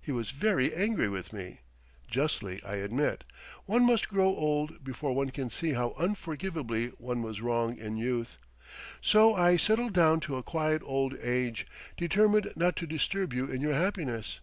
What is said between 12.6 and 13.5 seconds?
to disturb you